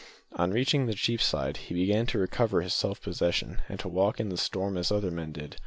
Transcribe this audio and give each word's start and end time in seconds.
On 0.33 0.49
reaching 0.49 0.91
Cheapside 0.91 1.57
he 1.57 1.75
began 1.75 2.07
to 2.07 2.17
recover 2.17 2.63
his 2.63 2.73
self 2.73 3.03
possession, 3.03 3.61
and 3.69 3.79
to 3.81 3.87
walk 3.87 4.19
in 4.19 4.29
the 4.29 4.35
storm 4.35 4.75
as 4.75 4.91
other 4.91 5.11
men 5.11 5.31
did. 5.31 5.57